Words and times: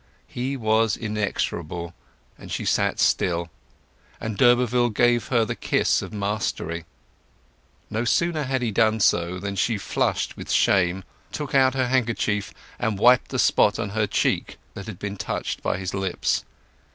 He 0.27 0.57
was 0.57 0.97
inexorable, 0.97 1.93
and 2.35 2.51
she 2.51 2.65
sat 2.65 2.99
still, 2.99 3.51
and 4.19 4.35
d'Urberville 4.35 4.89
gave 4.89 5.27
her 5.27 5.45
the 5.45 5.53
kiss 5.55 6.01
of 6.01 6.11
mastery. 6.11 6.85
No 7.91 8.03
sooner 8.03 8.45
had 8.45 8.63
he 8.63 8.71
done 8.71 8.99
so 8.99 9.37
than 9.37 9.55
she 9.55 9.77
flushed 9.77 10.35
with 10.35 10.49
shame, 10.51 11.03
took 11.31 11.53
out 11.53 11.75
her 11.75 11.89
handkerchief, 11.89 12.51
and 12.79 12.97
wiped 12.97 13.27
the 13.29 13.37
spot 13.37 13.77
on 13.77 13.89
her 13.89 14.07
cheek 14.07 14.57
that 14.73 14.87
had 14.87 14.97
been 14.97 15.17
touched 15.17 15.61
by 15.61 15.77
his 15.77 15.93
lips. 15.93 16.45